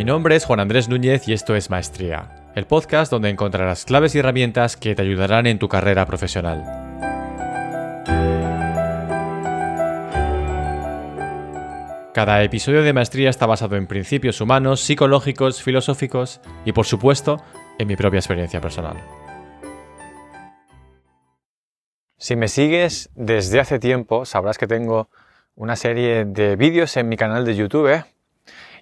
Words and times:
Mi 0.00 0.04
nombre 0.04 0.34
es 0.34 0.46
Juan 0.46 0.60
Andrés 0.60 0.88
Núñez 0.88 1.28
y 1.28 1.34
esto 1.34 1.54
es 1.54 1.68
Maestría, 1.68 2.30
el 2.54 2.64
podcast 2.64 3.12
donde 3.12 3.28
encontrarás 3.28 3.84
claves 3.84 4.14
y 4.14 4.18
herramientas 4.20 4.78
que 4.78 4.94
te 4.94 5.02
ayudarán 5.02 5.46
en 5.46 5.58
tu 5.58 5.68
carrera 5.68 6.06
profesional. 6.06 6.64
Cada 12.14 12.42
episodio 12.42 12.82
de 12.82 12.94
Maestría 12.94 13.28
está 13.28 13.44
basado 13.44 13.76
en 13.76 13.86
principios 13.86 14.40
humanos, 14.40 14.80
psicológicos, 14.80 15.62
filosóficos 15.62 16.40
y 16.64 16.72
por 16.72 16.86
supuesto 16.86 17.36
en 17.78 17.86
mi 17.86 17.94
propia 17.94 18.20
experiencia 18.20 18.62
personal. 18.62 18.96
Si 22.16 22.36
me 22.36 22.48
sigues 22.48 23.10
desde 23.14 23.60
hace 23.60 23.78
tiempo, 23.78 24.24
sabrás 24.24 24.56
que 24.56 24.66
tengo 24.66 25.10
una 25.56 25.76
serie 25.76 26.24
de 26.24 26.56
vídeos 26.56 26.96
en 26.96 27.06
mi 27.10 27.18
canal 27.18 27.44
de 27.44 27.54
YouTube 27.54 28.02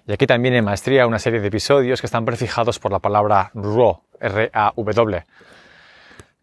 y 0.09 0.11
aquí 0.11 0.25
también 0.25 0.55
en 0.55 0.65
Maestría 0.65 1.05
una 1.05 1.19
serie 1.19 1.39
de 1.39 1.49
episodios 1.49 2.01
que 2.01 2.07
están 2.07 2.25
prefijados 2.25 2.79
por 2.79 2.91
la 2.91 2.97
palabra 2.97 3.51
RAW, 3.53 4.01
R-A-W, 4.19 5.23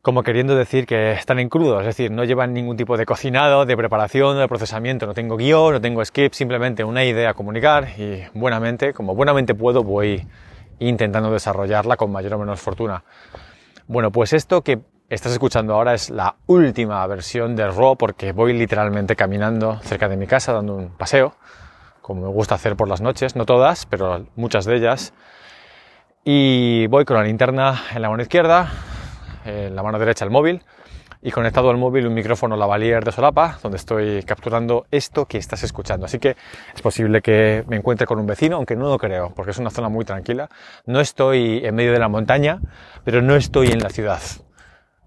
como 0.02 0.22
queriendo 0.22 0.54
decir 0.54 0.86
que 0.86 1.10
están 1.10 1.40
en 1.40 1.48
crudo, 1.48 1.80
es 1.80 1.86
decir, 1.86 2.12
no 2.12 2.22
llevan 2.22 2.54
ningún 2.54 2.76
tipo 2.76 2.96
de 2.96 3.04
cocinado, 3.04 3.66
de 3.66 3.76
preparación, 3.76 4.38
de 4.38 4.46
procesamiento, 4.46 5.04
no 5.04 5.14
tengo 5.14 5.36
guion, 5.36 5.72
no 5.72 5.80
tengo 5.80 6.04
script, 6.04 6.36
simplemente 6.36 6.84
una 6.84 7.04
idea 7.04 7.30
a 7.30 7.34
comunicar 7.34 7.88
y 7.98 8.22
buenamente, 8.34 8.92
como 8.92 9.16
buenamente 9.16 9.52
puedo, 9.56 9.82
voy 9.82 10.24
intentando 10.78 11.32
desarrollarla 11.32 11.96
con 11.96 12.12
mayor 12.12 12.34
o 12.34 12.38
menos 12.38 12.60
fortuna. 12.60 13.02
Bueno, 13.88 14.12
pues 14.12 14.32
esto 14.32 14.62
que 14.62 14.78
estás 15.08 15.32
escuchando 15.32 15.74
ahora 15.74 15.92
es 15.92 16.08
la 16.10 16.36
última 16.46 17.04
versión 17.08 17.56
de 17.56 17.66
Raw 17.66 17.96
porque 17.96 18.30
voy 18.30 18.52
literalmente 18.52 19.16
caminando 19.16 19.80
cerca 19.80 20.08
de 20.08 20.16
mi 20.16 20.28
casa 20.28 20.52
dando 20.52 20.76
un 20.76 20.90
paseo, 20.90 21.34
como 22.06 22.22
me 22.22 22.28
gusta 22.28 22.54
hacer 22.54 22.76
por 22.76 22.88
las 22.88 23.00
noches, 23.00 23.34
no 23.34 23.46
todas, 23.46 23.84
pero 23.84 24.26
muchas 24.36 24.64
de 24.64 24.76
ellas. 24.76 25.12
Y 26.24 26.86
voy 26.86 27.04
con 27.04 27.16
la 27.16 27.24
linterna 27.24 27.82
en 27.92 28.00
la 28.00 28.08
mano 28.08 28.22
izquierda, 28.22 28.70
en 29.44 29.74
la 29.74 29.82
mano 29.82 29.98
derecha 29.98 30.24
el 30.24 30.30
móvil 30.30 30.62
y 31.20 31.32
conectado 31.32 31.68
al 31.68 31.78
móvil 31.78 32.06
un 32.06 32.14
micrófono 32.14 32.56
lavalier 32.56 33.04
de 33.04 33.10
solapa 33.10 33.58
donde 33.60 33.78
estoy 33.78 34.22
capturando 34.22 34.86
esto 34.92 35.26
que 35.26 35.38
estás 35.38 35.64
escuchando. 35.64 36.06
Así 36.06 36.20
que 36.20 36.36
es 36.72 36.80
posible 36.80 37.22
que 37.22 37.64
me 37.66 37.74
encuentre 37.74 38.06
con 38.06 38.20
un 38.20 38.26
vecino, 38.26 38.54
aunque 38.54 38.76
no 38.76 38.88
lo 38.88 38.98
creo, 38.98 39.32
porque 39.34 39.50
es 39.50 39.58
una 39.58 39.70
zona 39.70 39.88
muy 39.88 40.04
tranquila. 40.04 40.48
No 40.84 41.00
estoy 41.00 41.62
en 41.64 41.74
medio 41.74 41.90
de 41.90 41.98
la 41.98 42.08
montaña, 42.08 42.60
pero 43.02 43.20
no 43.20 43.34
estoy 43.34 43.66
en 43.72 43.80
la 43.80 43.90
ciudad. 43.90 44.20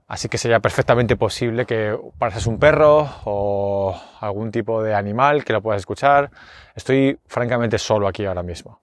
Así 0.10 0.28
que 0.28 0.40
sería 0.40 0.60
perfectamente 0.60 1.16
posible 1.16 1.68
que 1.68 1.96
pases 2.18 2.48
un 2.48 2.58
perro 2.58 3.08
o 3.26 3.96
algún 4.20 4.50
tipo 4.50 4.82
de 4.82 4.96
animal 4.96 5.46
que 5.46 5.54
lo 5.54 5.62
puedas 5.62 5.82
escuchar. 5.82 6.32
Estoy 6.74 7.20
francamente 7.28 7.78
solo 7.78 8.08
aquí 8.08 8.26
ahora 8.26 8.42
mismo. 8.42 8.82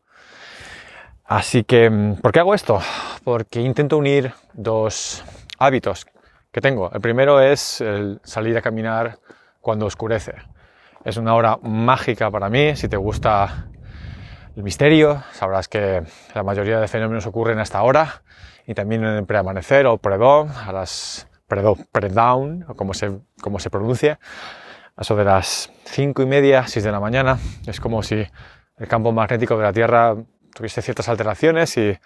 Así 1.25 1.65
que, 1.65 1.91
¿por 2.23 2.31
qué 2.31 2.39
hago 2.39 2.55
esto? 2.55 2.81
Porque 3.25 3.61
intento 3.61 3.99
unir 3.99 4.33
dos 4.53 5.25
hábitos 5.59 6.07
que 6.53 6.61
tengo. 6.61 6.93
El 6.93 7.01
primero 7.01 7.41
es 7.41 7.81
el 7.81 8.21
salir 8.23 8.57
a 8.57 8.63
caminar 8.63 9.19
cuando 9.61 9.87
oscurece. 9.87 10.37
Es 11.05 11.17
una 11.17 11.35
hora 11.35 11.59
mágica 11.61 12.31
para 12.31 12.49
mí. 12.49 12.77
Si 12.77 12.89
te 12.89 12.97
gusta 12.97 13.67
el 14.57 14.63
misterio, 14.63 15.23
sabrás 15.33 15.69
que 15.69 16.03
la 16.35 16.43
mayoría 16.43 16.81
de 16.81 16.89
fenómenos 16.89 17.27
ocurren 17.27 17.59
a 17.59 17.63
esta 17.63 17.83
hora 17.83 18.23
y 18.67 18.73
también 18.73 19.05
en 19.05 19.15
el 19.15 19.27
preamanecer 19.27 19.87
o 19.87 19.99
pre-dawn, 19.99 20.51
a 20.51 20.73
las 20.73 21.29
pre-dawn, 21.93 22.65
o 22.67 22.75
como 22.75 22.95
se, 22.95 23.21
como 23.43 23.59
se 23.59 23.69
pronuncia, 23.69 24.19
a 24.97 25.03
eso 25.03 25.15
de 25.15 25.25
las 25.25 25.71
cinco 25.85 26.23
y 26.23 26.27
media, 26.27 26.67
6 26.67 26.85
de 26.85 26.91
la 26.91 27.01
mañana. 27.01 27.39
Es 27.67 27.81
como 27.81 28.03
si 28.03 28.27
el 28.79 28.89
campo 28.89 29.13
magnético 29.13 29.59
de 29.59 29.63
la 29.63 29.75
Tierra 29.75 30.17
tuviese 30.55 30.81
ciertas 30.81 31.11
alteraciones 31.11 31.77
y 31.77 31.97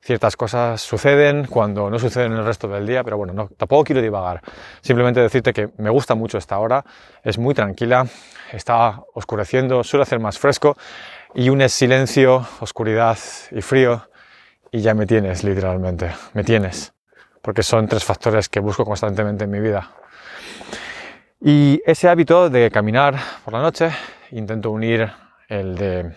ciertas 0.00 0.36
cosas 0.36 0.80
suceden 0.80 1.46
cuando 1.46 1.88
no 1.88 1.98
suceden 2.00 2.32
el 2.32 2.44
resto 2.44 2.66
del 2.66 2.84
día, 2.84 3.04
pero 3.04 3.16
bueno, 3.16 3.32
no, 3.32 3.48
tampoco 3.56 3.84
quiero 3.84 4.02
divagar. 4.02 4.40
Simplemente 4.80 5.20
decirte 5.20 5.52
que 5.52 5.70
me 5.78 5.90
gusta 5.90 6.16
mucho 6.16 6.38
esta 6.38 6.58
hora, 6.58 6.84
es 7.22 7.38
muy 7.38 7.54
tranquila, 7.54 8.06
está 8.52 9.00
oscureciendo, 9.14 9.84
suele 9.84 10.02
hacer 10.02 10.18
más 10.18 10.40
fresco 10.40 10.76
y 11.34 11.48
un 11.48 11.66
silencio, 11.68 12.46
oscuridad 12.60 13.18
y 13.50 13.62
frío 13.62 14.08
y 14.70 14.80
ya 14.80 14.94
me 14.94 15.06
tienes, 15.06 15.44
literalmente, 15.44 16.12
me 16.34 16.44
tienes, 16.44 16.92
porque 17.40 17.62
son 17.62 17.88
tres 17.88 18.04
factores 18.04 18.48
que 18.48 18.60
busco 18.60 18.84
constantemente 18.84 19.44
en 19.44 19.50
mi 19.50 19.60
vida. 19.60 19.90
Y 21.40 21.82
ese 21.84 22.08
hábito 22.08 22.50
de 22.50 22.70
caminar 22.70 23.16
por 23.44 23.52
la 23.52 23.62
noche, 23.62 23.90
intento 24.30 24.70
unir 24.70 25.10
el 25.48 25.74
de 25.74 26.12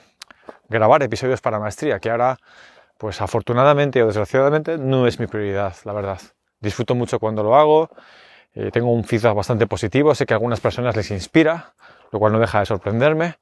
grabar 0.70 1.04
episodios 1.04 1.42
para 1.42 1.60
maestría, 1.60 2.00
que 2.00 2.10
ahora, 2.10 2.38
pues 2.98 3.22
afortunadamente 3.22 4.04
o 4.04 4.08
desgraciadamente, 4.08 4.78
no 4.78 5.08
es 5.08 5.20
mi 5.20 5.28
prioridad, 5.28 5.76
la 5.84 5.94
verdad. 5.94 6.22
Disfruto 6.60 6.96
mucho 6.96 7.20
cuando 7.20 7.44
lo 7.44 7.56
hago, 7.56 7.90
eh, 8.54 8.70
tengo 8.72 8.92
un 8.92 9.04
feedback 9.04 9.36
bastante 9.36 9.68
positivo, 9.68 10.14
sé 10.16 10.26
que 10.26 10.34
a 10.34 10.38
algunas 10.38 10.60
personas 10.60 10.96
les 10.96 11.12
inspira, 11.12 11.74
lo 12.12 12.20
cual 12.20 12.32
no 12.32 12.40
deja 12.40 12.60
de 12.60 12.66
sorprenderme, 12.66 13.36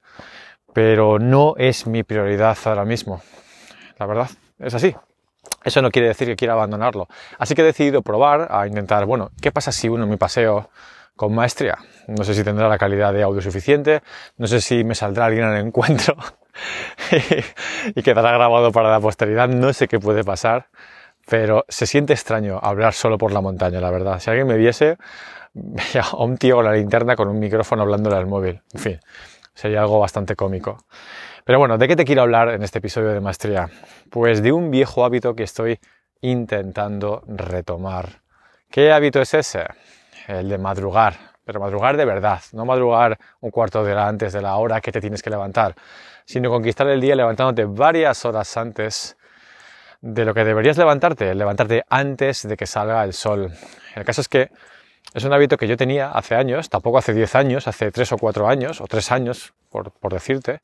pero 0.74 1.20
no 1.20 1.56
es 1.58 1.88
mi 1.88 2.04
prioridad 2.04 2.58
ahora 2.66 2.86
mismo, 2.86 3.22
la 4.00 4.06
verdad 4.06 4.30
es 4.60 4.74
así. 4.74 4.96
Eso 5.64 5.82
no 5.82 5.92
quiere 5.92 6.10
decir 6.10 6.28
que 6.28 6.36
quiera 6.36 6.54
abandonarlo. 6.54 7.08
Así 7.38 7.56
que 7.56 7.62
he 7.62 7.66
decidido 7.66 8.02
probar 8.02 8.48
a 8.52 8.68
intentar, 8.68 9.06
bueno, 9.06 9.32
¿qué 9.42 9.52
pasa 9.52 9.72
si 9.72 9.88
uno 9.88 10.06
mi 10.06 10.18
paseo 10.18 10.70
con 11.16 11.34
maestría? 11.34 11.78
No 12.08 12.24
sé 12.24 12.34
si 12.34 12.44
tendrá 12.44 12.68
la 12.68 12.78
calidad 12.78 13.14
de 13.14 13.24
audio 13.24 13.42
suficiente, 13.42 14.02
no 14.38 14.48
sé 14.48 14.60
si 14.60 14.84
me 14.84 14.96
saldrá 14.96 15.26
alguien 15.26 15.46
al 15.46 15.58
encuentro 15.58 16.16
y 17.96 18.02
quedará 18.02 18.32
grabado 18.32 18.72
para 18.72 18.90
la 18.92 19.00
posteridad, 19.00 19.48
no 19.48 19.72
sé 19.72 19.88
qué 19.88 20.00
puede 20.00 20.24
pasar, 20.24 20.68
pero 21.28 21.66
se 21.70 21.86
siente 21.86 22.14
extraño 22.14 22.60
hablar 22.62 22.94
solo 22.94 23.18
por 23.18 23.32
la 23.32 23.40
montaña, 23.40 23.80
la 23.80 23.92
verdad. 23.92 24.20
Si 24.20 24.30
alguien 24.30 24.48
me 24.48 24.58
viese, 24.58 24.98
a 26.02 26.16
un 26.18 26.38
tío 26.38 26.58
con 26.58 26.66
la 26.66 26.74
linterna 26.74 27.16
con 27.16 27.30
un 27.30 27.40
micrófono 27.40 27.84
hablándole 27.84 28.18
al 28.18 28.26
móvil, 28.26 28.62
en 28.74 28.80
fin, 28.80 29.00
sería 29.54 29.82
algo 29.82 30.00
bastante 30.00 30.36
cómico. 30.36 30.78
Pero 31.46 31.60
bueno, 31.60 31.78
¿de 31.78 31.88
qué 31.88 31.96
te 31.96 32.06
quiero 32.06 32.22
hablar 32.22 32.50
en 32.50 32.64
este 32.64 32.80
episodio 32.80 33.10
de 33.10 33.20
Maestría? 33.20 33.70
Pues 34.10 34.42
de 34.42 34.52
un 34.52 34.72
viejo 34.72 35.04
hábito 35.04 35.36
que 35.36 35.44
estoy 35.44 35.80
intentando 36.22 37.22
retomar. 37.28 38.22
¿Qué 38.70 38.92
hábito 38.92 39.22
es 39.22 39.34
ese? 39.34 39.66
El 40.28 40.50
de 40.50 40.58
madrugar, 40.58 41.16
pero 41.44 41.60
madrugar 41.60 41.98
de 41.98 42.06
verdad, 42.06 42.42
no 42.54 42.66
madrugar 42.66 43.20
un 43.42 43.52
cuarto 43.52 43.84
de 43.84 43.92
hora 43.92 44.08
antes 44.08 44.32
de 44.32 44.42
la 44.42 44.56
hora 44.56 44.80
que 44.80 44.92
te 44.92 45.02
tienes 45.02 45.22
que 45.22 45.30
levantar, 45.30 45.76
sino 46.26 46.50
conquistar 46.50 46.88
el 46.88 47.02
día 47.02 47.16
levantándote 47.16 47.66
varias 47.66 48.24
horas 48.24 48.56
antes 48.56 49.18
de 50.00 50.26
lo 50.26 50.34
que 50.34 50.44
deberías 50.44 50.78
levantarte, 50.78 51.36
levantarte 51.36 51.84
antes 51.90 52.48
de 52.48 52.58
que 52.58 52.66
salga 52.66 53.04
el 53.04 53.14
sol. 53.14 53.52
El 53.96 54.06
caso 54.06 54.22
es 54.22 54.30
que 54.30 54.50
es 55.14 55.24
un 55.24 55.34
hábito 55.34 55.58
que 55.58 55.68
yo 55.68 55.78
tenía 55.78 56.10
hace 56.10 56.36
años, 56.36 56.70
tampoco 56.70 56.98
hace 56.98 57.14
10 57.14 57.36
años, 57.36 57.68
hace 57.68 57.92
3 57.92 58.14
o 58.14 58.18
4 58.18 58.48
años, 58.48 58.82
o 58.82 58.86
3 58.88 59.12
años, 59.12 59.54
por, 59.70 59.92
por 59.92 60.14
decirte, 60.14 60.62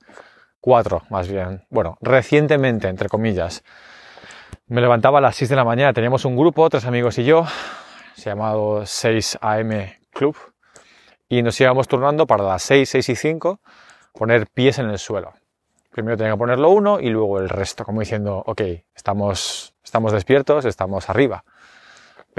cuatro 0.61 1.03
más 1.09 1.27
bien, 1.27 1.63
bueno, 1.69 1.97
recientemente, 2.01 2.87
entre 2.87 3.09
comillas. 3.09 3.63
Me 4.67 4.81
levantaba 4.81 5.19
a 5.19 5.21
las 5.21 5.35
6 5.35 5.49
de 5.49 5.55
la 5.55 5.63
mañana, 5.63 5.93
teníamos 5.93 6.25
un 6.25 6.35
grupo, 6.35 6.69
tres 6.69 6.85
amigos 6.85 7.17
y 7.17 7.23
yo, 7.23 7.45
se 8.15 8.29
llamado 8.29 8.85
6 8.85 9.39
AM 9.41 9.93
Club, 10.11 10.35
y 11.27 11.41
nos 11.41 11.59
íbamos 11.61 11.87
turnando 11.87 12.27
para 12.27 12.43
las 12.43 12.63
6, 12.63 12.89
6 12.89 13.09
y 13.09 13.15
5 13.15 13.59
poner 14.13 14.47
pies 14.47 14.79
en 14.79 14.89
el 14.89 14.99
suelo. 14.99 15.33
Primero 15.91 16.17
tenía 16.17 16.33
que 16.33 16.37
ponerlo 16.37 16.69
uno 16.69 16.99
y 16.99 17.09
luego 17.09 17.39
el 17.39 17.49
resto, 17.49 17.83
como 17.85 18.01
diciendo, 18.01 18.43
ok, 18.45 18.61
estamos, 18.95 19.73
estamos 19.83 20.11
despiertos, 20.11 20.65
estamos 20.65 21.09
arriba. 21.09 21.43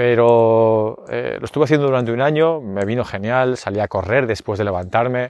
Pero 0.01 1.05
eh, 1.09 1.37
lo 1.39 1.45
estuve 1.45 1.65
haciendo 1.65 1.85
durante 1.85 2.11
un 2.11 2.21
año, 2.21 2.59
me 2.59 2.85
vino 2.85 3.05
genial, 3.05 3.55
salí 3.55 3.79
a 3.79 3.87
correr 3.87 4.25
después 4.25 4.57
de 4.57 4.65
levantarme, 4.65 5.29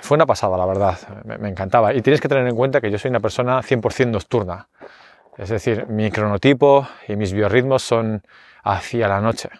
fue 0.00 0.14
una 0.14 0.24
pasada, 0.24 0.56
la 0.56 0.64
verdad, 0.64 0.96
me, 1.38 1.50
encantaba. 1.50 1.92
Y 1.92 2.00
tienes 2.00 2.18
que 2.18 2.26
tener 2.26 2.46
en 2.48 2.56
cuenta 2.56 2.80
que 2.80 2.90
yo 2.90 2.96
soy 2.96 3.10
una 3.10 3.20
persona 3.20 3.60
100% 3.60 4.06
nocturna. 4.06 4.68
Es 5.36 5.50
decir, 5.50 5.86
mi 5.88 6.10
cronotipo 6.10 6.88
y 7.08 7.16
mis 7.16 7.34
biorritmos 7.34 7.82
son 7.82 8.22
hacia 8.64 9.06
la 9.06 9.20
noche. 9.20 9.50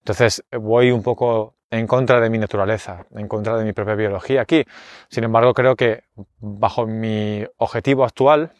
Entonces 0.00 0.44
voy 0.52 0.90
un 0.90 1.02
poco 1.02 1.54
en 1.70 1.86
contra 1.86 2.20
de 2.20 2.28
mi 2.28 2.36
naturaleza, 2.36 3.06
en 3.14 3.28
contra 3.28 3.56
de 3.56 3.64
mi 3.64 3.72
propia 3.72 3.94
biología 3.94 4.42
aquí. 4.42 4.62
Sin 5.08 5.24
embargo, 5.24 5.54
creo 5.54 5.74
que 5.74 6.04
bajo 6.38 6.86
mi 6.86 7.42
objetivo 7.56 8.04
actual 8.04 8.52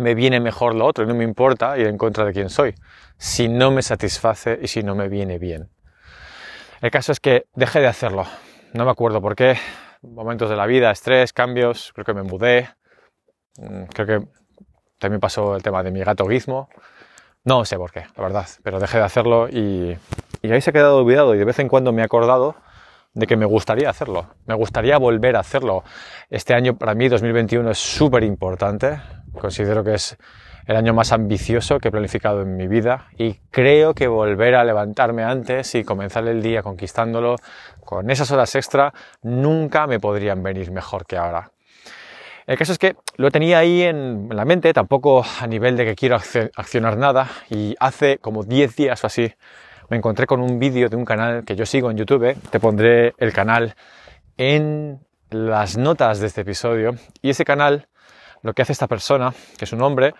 me 0.00 0.14
viene 0.14 0.40
mejor 0.40 0.74
lo 0.74 0.86
otro 0.86 1.04
y 1.04 1.06
no 1.06 1.14
me 1.14 1.24
importa 1.24 1.78
ir 1.78 1.86
en 1.86 1.98
contra 1.98 2.24
de 2.24 2.32
quién 2.32 2.50
soy, 2.50 2.74
si 3.16 3.48
no 3.48 3.70
me 3.70 3.82
satisface 3.82 4.58
y 4.62 4.68
si 4.68 4.82
no 4.82 4.94
me 4.94 5.08
viene 5.08 5.38
bien. 5.38 5.70
El 6.80 6.90
caso 6.90 7.12
es 7.12 7.20
que 7.20 7.44
dejé 7.54 7.80
de 7.80 7.88
hacerlo. 7.88 8.24
No 8.72 8.84
me 8.84 8.90
acuerdo 8.90 9.20
por 9.20 9.36
qué, 9.36 9.58
momentos 10.02 10.48
de 10.48 10.56
la 10.56 10.66
vida, 10.66 10.90
estrés, 10.90 11.32
cambios, 11.32 11.92
creo 11.94 12.04
que 12.04 12.14
me 12.14 12.22
mudé, 12.22 12.70
mm, 13.58 13.84
creo 13.92 14.06
que 14.06 14.28
también 14.98 15.20
pasó 15.20 15.56
el 15.56 15.62
tema 15.62 15.82
de 15.82 15.90
mi 15.90 16.00
gato 16.00 16.26
Gizmo, 16.26 16.68
no 17.44 17.64
sé 17.64 17.76
por 17.76 17.90
qué, 17.90 18.04
la 18.16 18.22
verdad, 18.22 18.46
pero 18.62 18.78
dejé 18.78 18.98
de 18.98 19.04
hacerlo 19.04 19.48
y, 19.48 19.96
y 20.42 20.52
ahí 20.52 20.60
se 20.60 20.70
ha 20.70 20.72
quedado 20.72 20.98
olvidado 20.98 21.34
y 21.34 21.38
de 21.38 21.44
vez 21.44 21.58
en 21.58 21.68
cuando 21.68 21.92
me 21.92 22.02
he 22.02 22.04
acordado 22.04 22.56
de 23.12 23.26
que 23.26 23.36
me 23.36 23.46
gustaría 23.46 23.90
hacerlo, 23.90 24.26
me 24.46 24.54
gustaría 24.54 24.98
volver 24.98 25.36
a 25.36 25.40
hacerlo. 25.40 25.82
Este 26.28 26.54
año 26.54 26.76
para 26.76 26.94
mí, 26.94 27.08
2021, 27.08 27.70
es 27.70 27.78
súper 27.78 28.22
importante, 28.24 29.00
Considero 29.38 29.84
que 29.84 29.94
es 29.94 30.16
el 30.66 30.76
año 30.76 30.94
más 30.94 31.12
ambicioso 31.12 31.78
que 31.78 31.88
he 31.88 31.90
planificado 31.90 32.42
en 32.42 32.56
mi 32.56 32.68
vida 32.68 33.08
y 33.16 33.40
creo 33.50 33.94
que 33.94 34.06
volver 34.08 34.54
a 34.54 34.64
levantarme 34.64 35.24
antes 35.24 35.74
y 35.74 35.84
comenzar 35.84 36.26
el 36.28 36.42
día 36.42 36.62
conquistándolo 36.62 37.36
con 37.84 38.10
esas 38.10 38.30
horas 38.30 38.54
extra 38.54 38.92
nunca 39.22 39.86
me 39.86 39.98
podrían 39.98 40.42
venir 40.42 40.70
mejor 40.70 41.06
que 41.06 41.16
ahora. 41.16 41.50
El 42.46 42.56
caso 42.56 42.72
es 42.72 42.78
que 42.78 42.96
lo 43.16 43.30
tenía 43.30 43.58
ahí 43.58 43.82
en 43.82 44.28
la 44.30 44.44
mente, 44.44 44.72
tampoco 44.72 45.24
a 45.40 45.46
nivel 45.46 45.76
de 45.76 45.84
que 45.84 45.94
quiero 45.94 46.16
accionar 46.16 46.96
nada 46.96 47.28
y 47.48 47.74
hace 47.78 48.18
como 48.18 48.44
10 48.44 48.76
días 48.76 49.02
o 49.04 49.06
así 49.06 49.32
me 49.88 49.96
encontré 49.96 50.26
con 50.26 50.40
un 50.40 50.58
vídeo 50.58 50.88
de 50.88 50.96
un 50.96 51.04
canal 51.04 51.44
que 51.44 51.56
yo 51.56 51.66
sigo 51.66 51.90
en 51.90 51.96
YouTube, 51.96 52.36
te 52.50 52.60
pondré 52.60 53.14
el 53.18 53.32
canal 53.32 53.74
en 54.36 55.00
las 55.30 55.76
notas 55.76 56.20
de 56.20 56.28
este 56.28 56.40
episodio 56.40 56.94
y 57.22 57.30
ese 57.30 57.44
canal 57.44 57.88
lo 58.42 58.52
que 58.52 58.62
hace 58.62 58.72
esta 58.72 58.86
persona, 58.86 59.32
que 59.58 59.64
es 59.64 59.72
un 59.72 59.82
hombre, 59.82 60.14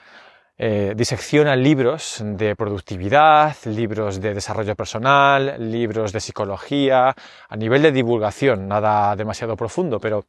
eh, 0.63 0.93
disecciona 0.95 1.57
libros 1.57 2.23
de 2.23 2.55
productividad, 2.55 3.57
libros 3.65 4.21
de 4.21 4.35
desarrollo 4.35 4.77
personal, 4.77 5.57
libros 5.59 6.13
de 6.13 6.21
psicología, 6.21 7.15
a 7.49 7.57
nivel 7.57 7.81
de 7.81 7.93
divulgación, 7.93 8.69
nada 8.69 9.17
demasiado 9.17 9.57
profundo, 9.57 9.99
pero, 9.99 10.27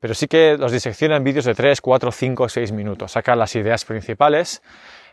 pero 0.00 0.14
sí 0.14 0.28
que 0.28 0.56
los 0.56 0.72
disecciona 0.72 1.16
en 1.16 1.24
vídeos 1.24 1.44
de 1.44 1.54
3, 1.54 1.82
4, 1.82 2.10
5, 2.10 2.48
6 2.48 2.72
minutos, 2.72 3.12
saca 3.12 3.36
las 3.36 3.54
ideas 3.54 3.84
principales 3.84 4.62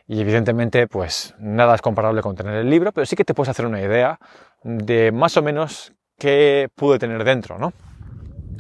y 0.08 0.22
evidentemente 0.22 0.88
pues 0.88 1.36
nada 1.40 1.76
es 1.76 1.82
comparable 1.82 2.22
con 2.22 2.36
tener 2.36 2.56
el 2.56 2.70
libro, 2.70 2.94
pero 2.94 3.06
sí 3.06 3.18
que 3.18 3.26
te 3.26 3.34
puedes 3.34 3.50
hacer 3.50 3.66
una 3.66 3.82
idea 3.82 4.18
de 4.64 5.12
más 5.12 5.36
o 5.36 5.42
menos 5.42 5.92
qué 6.18 6.70
pude 6.74 7.00
tener 7.00 7.26
dentro, 7.26 7.58
¿no? 7.58 7.74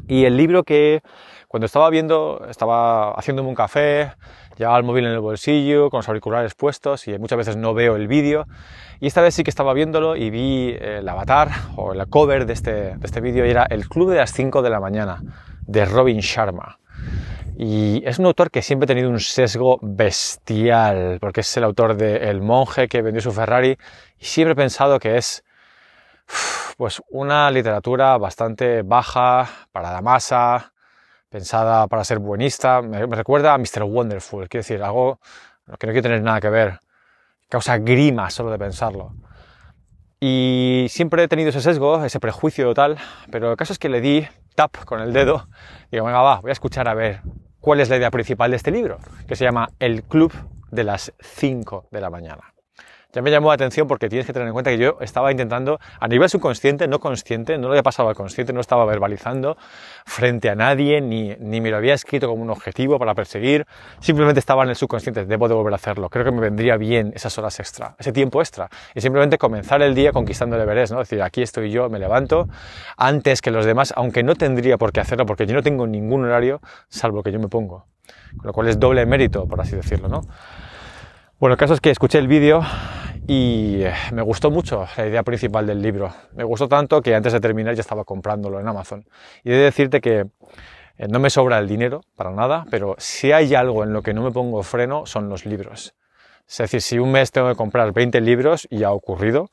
Y 0.09 0.25
el 0.25 0.35
libro 0.35 0.63
que 0.63 1.01
cuando 1.53 1.67
estaba 1.67 1.91
viendo, 1.91 2.47
estaba 2.49 3.11
haciéndome 3.11 3.47
un 3.47 3.53
café, 3.53 4.13
llevaba 4.57 4.75
el 4.79 4.83
móvil 4.83 5.05
en 5.05 5.11
el 5.11 5.19
bolsillo, 5.19 5.91
con 5.91 5.99
los 5.99 6.07
auriculares 6.07 6.55
puestos 6.55 7.07
y 7.07 7.15
muchas 7.19 7.37
veces 7.37 7.57
no 7.57 7.75
veo 7.75 7.95
el 7.95 8.07
vídeo. 8.07 8.47
Y 8.99 9.05
esta 9.05 9.21
vez 9.21 9.35
sí 9.35 9.43
que 9.43 9.51
estaba 9.51 9.71
viéndolo 9.75 10.15
y 10.15 10.31
vi 10.31 10.75
el 10.81 11.07
avatar 11.07 11.51
o 11.75 11.93
el 11.93 12.07
cover 12.09 12.47
de 12.47 12.53
este, 12.53 12.71
de 12.95 12.99
este 13.03 13.21
vídeo 13.21 13.45
y 13.45 13.51
era 13.51 13.67
El 13.69 13.87
Club 13.87 14.09
de 14.09 14.17
las 14.17 14.33
5 14.33 14.63
de 14.63 14.69
la 14.71 14.79
mañana 14.79 15.21
de 15.67 15.85
Robin 15.85 16.21
Sharma. 16.21 16.79
Y 17.55 18.01
es 18.03 18.17
un 18.17 18.25
autor 18.25 18.49
que 18.49 18.63
siempre 18.63 18.85
ha 18.85 18.87
tenido 18.87 19.11
un 19.11 19.19
sesgo 19.19 19.77
bestial, 19.83 21.19
porque 21.21 21.41
es 21.41 21.57
el 21.57 21.65
autor 21.65 21.95
de 21.95 22.31
El 22.31 22.41
monje 22.41 22.87
que 22.87 23.03
vendió 23.03 23.21
su 23.21 23.31
Ferrari 23.31 23.77
y 24.17 24.25
siempre 24.25 24.53
he 24.53 24.55
pensado 24.55 24.97
que 24.97 25.17
es 25.17 25.43
pues 26.77 26.99
una 27.11 27.51
literatura 27.51 28.17
bastante 28.17 28.81
baja 28.81 29.47
para 29.71 29.93
la 29.93 30.01
masa, 30.01 30.72
pensada 31.33 31.87
para 31.87 32.03
ser 32.03 32.19
buenista. 32.19 32.83
Me, 32.83 33.07
recuerda 33.07 33.55
a 33.55 33.57
Mr. 33.57 33.83
Wonderful, 33.83 34.47
quiero 34.47 34.61
decir, 34.61 34.83
algo 34.83 35.19
que 35.79 35.87
no 35.87 35.93
quiere 35.93 36.03
tener 36.03 36.21
nada 36.21 36.39
que 36.39 36.49
ver. 36.49 36.79
Causa 37.49 37.79
grima 37.79 38.29
solo 38.29 38.51
de 38.51 38.59
pensarlo. 38.59 39.13
Y 40.19 40.85
siempre 40.89 41.23
he 41.23 41.27
tenido 41.27 41.49
ese 41.49 41.59
sesgo, 41.59 42.05
ese 42.05 42.19
prejuicio 42.19 42.65
total, 42.65 42.97
pero 43.31 43.49
el 43.49 43.57
caso 43.57 43.73
es 43.73 43.79
que 43.79 43.89
le 43.89 43.99
di 43.99 44.27
tap 44.55 44.85
con 44.85 45.01
el 45.01 45.11
dedo 45.11 45.47
y 45.87 45.95
digo, 45.95 46.05
venga, 46.05 46.21
va, 46.21 46.39
voy 46.39 46.51
a 46.51 46.53
escuchar 46.53 46.87
a 46.87 46.93
ver 46.93 47.21
cuál 47.59 47.79
es 47.79 47.89
la 47.89 47.97
idea 47.97 48.11
principal 48.11 48.51
de 48.51 48.57
este 48.57 48.69
libro, 48.69 48.99
que 49.27 49.35
se 49.35 49.43
llama 49.43 49.69
El 49.79 50.03
Club 50.03 50.31
de 50.69 50.83
las 50.83 51.13
5 51.19 51.87
de 51.89 51.99
la 51.99 52.11
mañana 52.11 52.52
ya 53.13 53.21
me 53.21 53.29
llamó 53.29 53.49
la 53.49 53.53
atención 53.53 53.87
porque 53.87 54.09
tienes 54.09 54.25
que 54.25 54.33
tener 54.33 54.47
en 54.47 54.53
cuenta 54.53 54.71
que 54.71 54.79
yo 54.79 54.97
estaba 54.99 55.31
intentando, 55.31 55.79
a 55.99 56.07
nivel 56.07 56.27
subconsciente, 56.29 56.87
no 56.87 56.99
consciente, 56.99 57.57
no 57.59 57.67
lo 57.67 57.73
había 57.73 57.83
pasado 57.83 58.09
al 58.09 58.15
consciente, 58.15 58.53
no 58.53 58.59
estaba 58.59 58.85
verbalizando 58.85 59.55
frente 60.05 60.49
a 60.49 60.55
nadie, 60.55 60.99
ni, 60.99 61.35
ni 61.39 61.61
me 61.61 61.69
lo 61.69 61.77
había 61.77 61.93
escrito 61.93 62.27
como 62.27 62.41
un 62.41 62.49
objetivo 62.49 62.97
para 62.97 63.13
perseguir, 63.13 63.67
simplemente 63.99 64.39
estaba 64.39 64.63
en 64.63 64.69
el 64.69 64.75
subconsciente, 64.75 65.25
debo 65.25 65.47
de 65.47 65.53
volver 65.53 65.73
a 65.73 65.75
hacerlo, 65.75 66.09
creo 66.09 66.25
que 66.25 66.31
me 66.31 66.41
vendría 66.41 66.75
bien 66.77 67.13
esas 67.15 67.37
horas 67.37 67.59
extra, 67.59 67.95
ese 67.99 68.11
tiempo 68.11 68.41
extra, 68.41 68.69
y 68.95 69.01
simplemente 69.01 69.37
comenzar 69.37 69.83
el 69.83 69.93
día 69.93 70.11
conquistando 70.11 70.55
el 70.55 70.63
Everest, 70.63 70.93
¿no? 70.93 71.01
Es 71.01 71.09
decir, 71.09 71.21
aquí 71.21 71.43
estoy 71.43 71.69
yo, 71.69 71.89
me 71.89 71.99
levanto, 71.99 72.47
antes 72.97 73.41
que 73.41 73.51
los 73.51 73.65
demás, 73.65 73.93
aunque 73.95 74.23
no 74.23 74.33
tendría 74.33 74.77
por 74.77 74.91
qué 74.91 75.01
hacerlo, 75.01 75.27
porque 75.27 75.45
yo 75.45 75.53
no 75.53 75.61
tengo 75.61 75.85
ningún 75.85 76.25
horario, 76.25 76.61
salvo 76.89 77.21
que 77.21 77.31
yo 77.31 77.39
me 77.39 77.47
pongo, 77.47 77.85
con 78.37 78.47
lo 78.47 78.53
cual 78.53 78.69
es 78.69 78.79
doble 78.79 79.05
mérito, 79.05 79.47
por 79.47 79.61
así 79.61 79.75
decirlo, 79.75 80.07
¿no? 80.07 80.21
Bueno, 81.39 81.53
el 81.53 81.59
caso 81.59 81.73
es 81.73 81.81
que 81.81 81.91
escuché 81.91 82.19
el 82.19 82.27
vídeo 82.27 82.61
y 83.27 83.83
eh, 83.83 83.93
me 84.11 84.21
gustó 84.21 84.51
mucho 84.51 84.85
la 84.97 85.07
idea 85.07 85.23
principal 85.23 85.65
del 85.65 85.81
libro. 85.81 86.13
Me 86.33 86.43
gustó 86.43 86.67
tanto 86.67 87.01
que 87.01 87.15
antes 87.15 87.33
de 87.33 87.39
terminar 87.39 87.75
ya 87.75 87.81
estaba 87.81 88.03
comprándolo 88.03 88.59
en 88.59 88.67
Amazon. 88.67 89.05
Y 89.43 89.51
he 89.51 89.55
de 89.55 89.63
decirte 89.63 90.01
que 90.01 90.25
eh, 90.97 91.07
no 91.07 91.19
me 91.19 91.29
sobra 91.29 91.57
el 91.59 91.67
dinero 91.67 92.01
para 92.15 92.31
nada, 92.31 92.65
pero 92.69 92.95
si 92.97 93.31
hay 93.31 93.55
algo 93.55 93.83
en 93.83 93.93
lo 93.93 94.01
que 94.01 94.13
no 94.13 94.23
me 94.23 94.31
pongo 94.31 94.61
freno 94.63 95.05
son 95.05 95.29
los 95.29 95.45
libros. 95.45 95.95
Es 96.47 96.57
decir, 96.57 96.81
si 96.81 96.99
un 96.99 97.11
mes 97.11 97.31
tengo 97.31 97.47
que 97.49 97.55
comprar 97.55 97.93
20 97.93 98.19
libros 98.21 98.67
y 98.69 98.83
ha 98.83 98.91
ocurrido, 98.91 99.49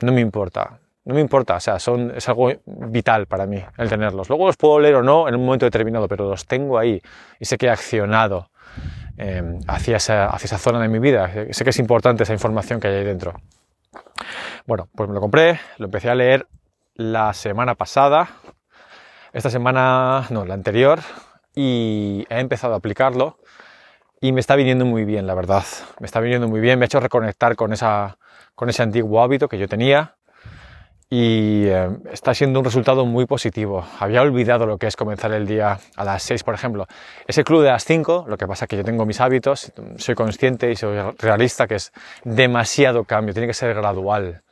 no 0.00 0.12
me 0.12 0.20
importa. 0.20 0.78
No 1.04 1.14
me 1.14 1.20
importa, 1.20 1.56
o 1.56 1.60
sea, 1.60 1.78
son, 1.78 2.12
es 2.14 2.28
algo 2.28 2.52
vital 2.66 3.26
para 3.26 3.46
mí 3.46 3.62
el 3.78 3.88
tenerlos. 3.88 4.28
Luego 4.28 4.46
los 4.46 4.56
puedo 4.56 4.78
leer 4.78 4.96
o 4.96 5.02
no 5.02 5.26
en 5.26 5.34
un 5.34 5.44
momento 5.44 5.64
determinado, 5.64 6.06
pero 6.06 6.28
los 6.28 6.46
tengo 6.46 6.78
ahí 6.78 7.00
y 7.40 7.46
sé 7.46 7.56
que 7.56 7.66
he 7.66 7.70
accionado 7.70 8.50
Em, 9.20 9.58
hacia, 9.66 9.96
esa, 9.96 10.26
hacia, 10.26 10.46
esa, 10.46 10.58
zona 10.58 10.80
de 10.80 10.86
mi 10.86 11.00
vida. 11.00 11.28
Sé 11.50 11.64
que 11.64 11.70
es 11.70 11.78
importante 11.80 12.22
esa 12.22 12.32
información 12.32 12.78
que 12.78 12.86
hay 12.86 12.94
ahí 12.98 13.04
dentro. 13.04 13.34
Bueno, 14.64 14.88
pues 14.94 15.08
me 15.08 15.14
lo 15.14 15.20
compré, 15.20 15.58
lo 15.78 15.86
empecé 15.86 16.08
a 16.08 16.14
leer 16.14 16.46
la 16.94 17.34
semana 17.34 17.74
pasada, 17.74 18.28
esta 19.32 19.50
semana, 19.50 20.26
no, 20.30 20.44
la 20.44 20.54
anterior, 20.54 21.00
y 21.52 22.26
he 22.30 22.38
empezado 22.38 22.74
a 22.74 22.76
aplicarlo 22.76 23.38
y 24.20 24.30
me 24.30 24.38
está 24.38 24.54
viniendo 24.54 24.84
muy 24.84 25.04
bien, 25.04 25.26
la 25.26 25.34
verdad. 25.34 25.64
Me 25.98 26.06
está 26.06 26.20
viniendo 26.20 26.46
muy 26.46 26.60
bien, 26.60 26.78
me 26.78 26.84
ha 26.84 26.86
hecho 26.86 27.00
reconectar 27.00 27.56
con, 27.56 27.72
esa, 27.72 28.18
con 28.54 28.68
ese 28.68 28.84
antiguo 28.84 29.20
hábito 29.20 29.48
que 29.48 29.58
yo 29.58 29.66
tenía 29.66 30.17
y 31.10 31.64
eh, 31.66 31.88
está 32.12 32.34
siendo 32.34 32.58
un 32.58 32.64
resultado 32.64 33.06
muy 33.06 33.24
positivo. 33.24 33.84
Había 33.98 34.20
olvidado 34.20 34.66
lo 34.66 34.76
que 34.76 34.86
es 34.86 34.96
comenzar 34.96 35.32
el 35.32 35.46
día 35.46 35.78
a 35.96 36.04
las 36.04 36.22
6, 36.22 36.44
por 36.44 36.54
ejemplo. 36.54 36.86
Ese 37.26 37.44
club 37.44 37.62
de 37.62 37.70
las 37.70 37.84
5, 37.84 38.26
lo 38.28 38.36
que 38.36 38.46
pasa 38.46 38.66
es 38.66 38.68
que 38.68 38.76
yo 38.76 38.84
tengo 38.84 39.06
mis 39.06 39.20
hábitos, 39.20 39.72
soy 39.96 40.14
consciente 40.14 40.70
y 40.70 40.76
soy 40.76 40.98
realista 41.18 41.66
que 41.66 41.76
es 41.76 41.92
demasiado 42.24 43.04
cambio, 43.04 43.32
tiene 43.32 43.46
que 43.46 43.54
ser 43.54 43.74
gradual 43.74 44.42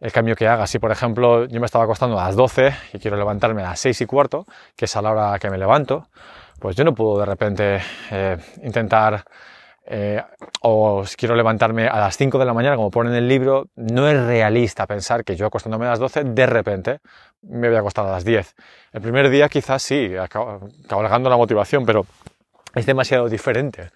el 0.00 0.12
cambio 0.12 0.34
que 0.34 0.48
haga. 0.48 0.66
Si, 0.66 0.78
por 0.78 0.90
ejemplo, 0.90 1.46
yo 1.46 1.60
me 1.60 1.66
estaba 1.66 1.84
acostando 1.84 2.18
a 2.18 2.24
las 2.24 2.36
12 2.36 2.74
y 2.94 2.98
quiero 2.98 3.16
levantarme 3.16 3.62
a 3.62 3.70
las 3.70 3.80
6 3.80 4.00
y 4.00 4.06
cuarto, 4.06 4.46
que 4.76 4.86
es 4.86 4.96
a 4.96 5.02
la 5.02 5.12
hora 5.12 5.38
que 5.38 5.48
me 5.48 5.58
levanto, 5.58 6.08
pues 6.58 6.74
yo 6.74 6.84
no 6.84 6.94
puedo 6.94 7.20
de 7.20 7.26
repente 7.26 7.80
eh, 8.10 8.36
intentar 8.62 9.24
eh, 9.84 10.22
o 10.60 11.04
quiero 11.16 11.34
levantarme 11.34 11.88
a 11.88 11.98
las 11.98 12.16
5 12.16 12.38
de 12.38 12.44
la 12.44 12.54
mañana, 12.54 12.76
como 12.76 12.90
pone 12.90 13.10
en 13.10 13.16
el 13.16 13.28
libro, 13.28 13.66
no 13.74 14.08
es 14.08 14.20
realista 14.24 14.86
pensar 14.86 15.24
que 15.24 15.34
yo 15.34 15.46
acostándome 15.46 15.86
a 15.86 15.90
las 15.90 15.98
12, 15.98 16.24
de 16.24 16.46
repente 16.46 17.00
me 17.42 17.68
voy 17.68 17.76
a 17.76 17.80
acostar 17.80 18.06
a 18.06 18.12
las 18.12 18.24
10. 18.24 18.54
El 18.92 19.00
primer 19.00 19.28
día 19.28 19.48
quizás 19.48 19.82
sí, 19.82 20.12
cabalgando 20.88 21.28
la 21.28 21.36
motivación, 21.36 21.84
pero 21.84 22.06
es 22.74 22.86
demasiado 22.86 23.28
diferente 23.28 23.90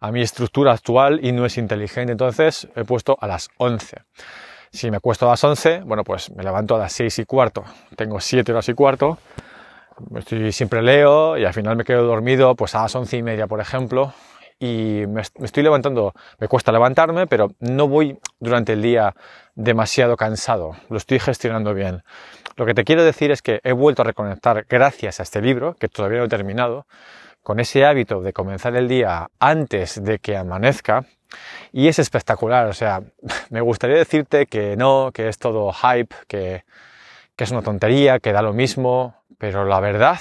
a 0.00 0.12
mi 0.12 0.20
estructura 0.20 0.72
actual 0.72 1.20
y 1.22 1.32
no 1.32 1.46
es 1.46 1.58
inteligente, 1.58 2.12
entonces 2.12 2.68
he 2.76 2.84
puesto 2.84 3.16
a 3.20 3.26
las 3.26 3.48
11. 3.56 4.02
Si 4.70 4.90
me 4.90 4.98
acuesto 4.98 5.26
a 5.26 5.30
las 5.30 5.42
11, 5.42 5.80
bueno, 5.80 6.04
pues 6.04 6.30
me 6.30 6.42
levanto 6.42 6.74
a 6.74 6.78
las 6.78 6.92
6 6.92 7.20
y 7.20 7.24
cuarto. 7.24 7.64
Tengo 7.96 8.20
7 8.20 8.52
horas 8.52 8.68
y 8.68 8.74
cuarto, 8.74 9.18
estoy, 10.16 10.52
siempre 10.52 10.82
leo 10.82 11.38
y 11.38 11.44
al 11.44 11.54
final 11.54 11.76
me 11.76 11.84
quedo 11.84 12.04
dormido 12.04 12.54
pues 12.54 12.74
a 12.74 12.82
las 12.82 12.94
11 12.94 13.16
y 13.16 13.22
media, 13.22 13.46
por 13.46 13.60
ejemplo, 13.60 14.12
y 14.58 15.04
me, 15.08 15.20
estoy 15.20 15.62
levantando, 15.62 16.12
me 16.38 16.48
cuesta 16.48 16.72
levantarme, 16.72 17.26
pero 17.26 17.52
no 17.60 17.88
voy 17.88 18.18
durante 18.38 18.74
el 18.74 18.82
día 18.82 19.14
demasiado 19.54 20.16
cansado, 20.16 20.76
lo 20.88 20.96
estoy 20.96 21.18
gestionando 21.18 21.74
bien. 21.74 22.02
Lo 22.56 22.66
que 22.66 22.74
te 22.74 22.84
quiero 22.84 23.04
decir 23.04 23.30
es 23.30 23.42
que 23.42 23.60
he 23.64 23.72
vuelto 23.72 24.02
a 24.02 24.04
reconectar 24.04 24.66
gracias 24.68 25.20
a 25.20 25.24
este 25.24 25.42
libro, 25.42 25.74
que 25.74 25.88
todavía 25.88 26.18
no 26.18 26.24
he 26.24 26.28
terminado, 26.28 26.86
con 27.42 27.60
ese 27.60 27.84
hábito 27.84 28.20
de 28.22 28.32
comenzar 28.32 28.74
el 28.76 28.88
día 28.88 29.28
antes 29.38 30.02
de 30.02 30.18
que 30.18 30.36
amanezca, 30.36 31.04
y 31.72 31.88
es 31.88 31.98
espectacular, 31.98 32.66
o 32.68 32.72
sea, 32.72 33.02
me 33.50 33.60
gustaría 33.60 33.96
decirte 33.96 34.46
que 34.46 34.76
no, 34.76 35.10
que 35.12 35.28
es 35.28 35.38
todo 35.38 35.72
hype, 35.72 36.14
que, 36.28 36.64
que 37.36 37.44
es 37.44 37.50
una 37.50 37.62
tontería, 37.62 38.20
que 38.20 38.32
da 38.32 38.42
lo 38.42 38.52
mismo, 38.52 39.16
pero 39.38 39.64
la 39.64 39.80
verdad 39.80 40.18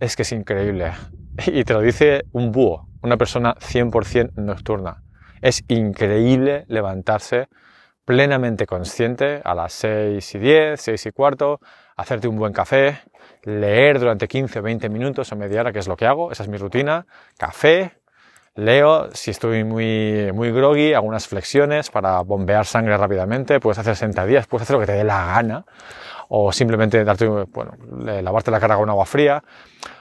es 0.00 0.16
que 0.16 0.22
es 0.22 0.32
increíble. 0.32 0.92
Y 1.46 1.64
te 1.64 1.74
lo 1.74 1.82
dice 1.82 2.24
un 2.32 2.50
búho, 2.50 2.85
una 3.02 3.16
persona 3.16 3.54
100% 3.54 4.32
nocturna. 4.36 5.02
Es 5.42 5.64
increíble 5.68 6.64
levantarse 6.68 7.48
plenamente 8.04 8.66
consciente 8.66 9.42
a 9.44 9.54
las 9.54 9.72
6 9.74 10.34
y 10.34 10.38
10, 10.38 10.80
6 10.80 11.06
y 11.06 11.10
cuarto, 11.10 11.60
hacerte 11.96 12.28
un 12.28 12.36
buen 12.36 12.52
café, 12.52 13.00
leer 13.42 13.98
durante 13.98 14.28
15 14.28 14.60
o 14.60 14.62
20 14.62 14.88
minutos 14.88 15.32
o 15.32 15.36
media 15.36 15.60
hora, 15.60 15.72
que 15.72 15.80
es 15.80 15.88
lo 15.88 15.96
que 15.96 16.06
hago, 16.06 16.30
esa 16.30 16.44
es 16.44 16.48
mi 16.48 16.56
rutina, 16.56 17.06
café, 17.36 17.98
leo, 18.56 19.08
si 19.12 19.30
estoy 19.30 19.64
muy, 19.64 20.30
muy 20.32 20.50
groggy, 20.50 20.94
algunas 20.94 21.28
flexiones 21.28 21.90
para 21.90 22.20
bombear 22.22 22.66
sangre 22.66 22.96
rápidamente, 22.96 23.60
puedes 23.60 23.78
hacer 23.78 23.96
sentadillas, 23.96 24.46
puedes 24.46 24.62
hacer 24.62 24.74
lo 24.74 24.80
que 24.80 24.86
te 24.86 24.92
dé 24.92 25.04
la 25.04 25.26
gana, 25.26 25.64
o 26.28 26.52
simplemente 26.52 27.04
darte, 27.04 27.26
bueno, 27.26 27.72
lavarte 28.22 28.50
la 28.50 28.58
cara 28.58 28.76
con 28.76 28.88
agua 28.90 29.06
fría, 29.06 29.42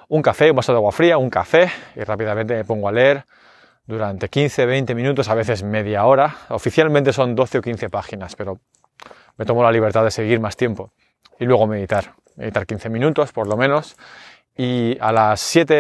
un 0.08 0.22
café, 0.22 0.50
un 0.50 0.58
vaso 0.58 0.72
de 0.72 0.78
agua 0.78 0.92
fría, 0.92 1.18
un 1.18 1.30
café, 1.30 1.70
y 1.96 2.04
rápidamente 2.04 2.56
me 2.56 2.64
pongo 2.64 2.88
a 2.88 2.92
leer 2.92 3.26
durante 3.86 4.30
15, 4.30 4.66
20 4.66 4.96
minutos, 4.96 5.30
a 5.30 5.36
veces 5.36 5.64
media 5.64 6.06
hora. 6.06 6.36
Oficialmente 6.50 7.14
son 7.14 7.36
12 7.36 7.60
o 7.60 7.62
15 7.62 7.90
páginas, 7.90 8.36
pero 8.36 8.60
me 9.38 9.46
tomo 9.46 9.64
la 9.64 9.72
libertad 9.72 10.04
de 10.04 10.12
seguir 10.12 10.40
más 10.40 10.56
tiempo. 10.56 10.92
Y 11.40 11.46
luego 11.46 11.68
meditar, 11.68 12.14
meditar 12.36 12.66
15 12.66 12.90
minutos 12.90 13.32
por 13.32 13.48
lo 13.48 13.58
menos. 13.58 13.96
Y 14.58 14.98
a 15.02 15.12
las 15.12 15.42
7 15.42 15.74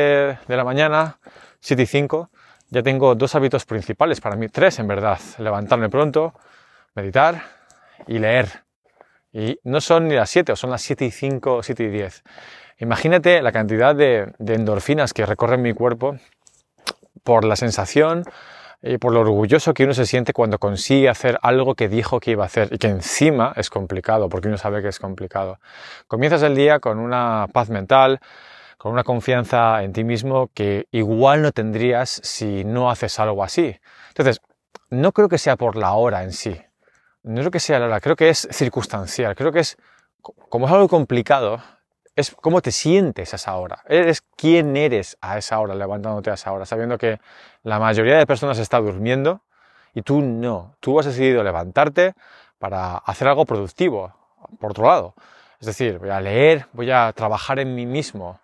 de 0.48 0.58
la 0.58 0.64
mañana, 0.64 1.20
7 1.62 1.84
y 1.84 1.86
5, 1.86 2.30
ya 2.76 2.84
tengo 2.84 3.16
dos 3.16 3.34
hábitos 3.36 3.64
principales 3.64 4.20
para 4.20 4.36
mí, 4.36 4.50
tres 4.50 4.80
en 4.80 4.88
verdad. 4.88 5.18
Levantarme 5.38 5.88
pronto, 5.88 6.34
meditar 6.94 7.42
y 8.06 8.20
leer. 8.20 8.50
Y 9.32 9.58
no 9.64 9.80
son 9.80 10.10
ni 10.10 10.16
las 10.16 10.30
7, 10.30 10.58
son 10.58 10.72
las 10.72 10.82
7 10.82 11.06
y 11.06 11.12
5, 11.12 11.64
7 11.64 11.84
y 11.86 11.88
10. 11.88 12.24
Imagínate 12.80 13.42
la 13.42 13.54
cantidad 13.54 13.96
de, 13.96 14.34
endorfinas 14.40 15.14
que 15.14 15.26
recorren 15.26 15.62
mi 15.62 15.74
cuerpo 15.74 16.18
por 17.24 17.46
la 17.46 17.56
sensación 17.56 18.26
y 18.82 18.98
por 18.98 19.14
lo 19.14 19.22
orgulloso 19.22 19.74
que 19.74 19.86
uno 19.86 19.94
se 19.94 20.06
siente 20.06 20.34
cuando 20.34 20.60
consigue 20.60 21.08
hacer 21.08 21.40
algo 21.44 21.76
que 21.76 21.88
dijo 21.88 22.20
que 22.20 22.32
iba 22.32 22.44
a 22.44 22.48
hacer 22.48 22.68
y 22.74 22.78
que 22.78 22.88
encima 22.88 23.54
es 23.56 23.70
complicado, 23.70 24.28
porque 24.28 24.50
uno 24.50 24.58
sabe 24.58 24.82
que 24.82 24.90
es 24.90 25.00
complicado. 25.00 25.60
Comienzas 26.08 26.44
el 26.44 26.56
día 26.58 26.82
con 26.82 27.00
una 27.00 27.48
paz 27.54 27.70
mental, 27.70 28.20
con 28.86 28.94
una 28.94 29.04
confianza 29.04 29.82
en 29.82 29.94
ti 29.94 30.04
mismo 30.04 30.52
que 30.54 30.88
igual 30.92 31.42
no 31.42 31.52
tendrías 31.52 32.22
si 32.24 32.64
no 32.64 32.92
haces 32.92 33.20
algo 33.20 33.44
así. 33.44 33.80
Entonces, 34.10 34.42
no 34.92 35.12
creo 35.12 35.28
que 35.28 35.40
sea 35.40 35.56
por 35.56 35.76
la 35.76 35.94
hora 35.94 36.22
en 36.22 36.32
sí, 36.32 36.56
no 37.24 37.42
creo 37.42 37.50
que 37.50 37.60
sea 37.60 37.80
la 37.80 37.88
hora, 37.88 38.00
creo 38.00 38.16
que 38.16 38.30
es 38.30 38.48
circunstancial, 38.52 39.36
creo 39.36 39.52
que 39.52 39.62
es, 39.62 39.78
como 40.22 40.68
es 40.68 40.72
algo 40.72 40.88
complicado, 40.88 41.64
es 42.16 42.30
cómo 42.30 42.62
te 42.62 42.72
sientes 42.72 43.34
a 43.34 43.38
esa 43.38 43.56
hora. 43.56 43.82
Eres 43.88 44.22
quién 44.22 44.78
eres 44.78 45.18
a 45.20 45.40
esa 45.40 45.60
hora, 45.60 45.74
levantándote 45.74 46.30
a 46.30 46.36
esa 46.36 46.52
hora, 46.52 46.68
sabiendo 46.68 47.00
que 47.00 47.20
la 47.64 47.80
mayoría 47.80 48.20
de 48.20 48.28
personas 48.28 48.60
está 48.60 48.80
durmiendo 48.80 49.42
y 49.96 50.04
tú 50.04 50.22
no. 50.22 50.76
Tú 50.80 51.00
has 51.00 51.08
decidido 51.08 51.44
levantarte 51.44 52.14
para 52.60 52.98
hacer 52.98 53.30
algo 53.30 53.46
productivo, 53.46 54.14
por 54.60 54.70
otro 54.70 54.86
lado. 54.86 55.16
Es 55.60 55.66
decir, 55.66 55.98
voy 55.98 56.12
a 56.12 56.22
leer, 56.22 56.68
voy 56.74 56.92
a 56.92 57.12
trabajar 57.14 57.58
en 57.58 57.74
mí 57.74 57.88
mismo, 57.88 58.40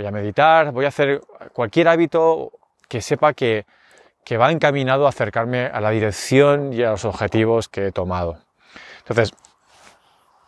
voy 0.00 0.06
a 0.06 0.10
meditar, 0.10 0.72
voy 0.72 0.86
a 0.86 0.88
hacer 0.88 1.20
cualquier 1.52 1.88
hábito 1.88 2.52
que 2.88 3.02
sepa 3.02 3.34
que, 3.34 3.66
que 4.24 4.38
va 4.38 4.50
encaminado 4.50 5.04
a 5.04 5.10
acercarme 5.10 5.66
a 5.66 5.80
la 5.80 5.90
dirección 5.90 6.72
y 6.72 6.82
a 6.82 6.92
los 6.92 7.04
objetivos 7.04 7.68
que 7.68 7.88
he 7.88 7.92
tomado. 7.92 8.38
Entonces, 9.00 9.34